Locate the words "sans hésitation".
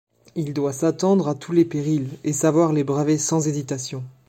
3.19-4.03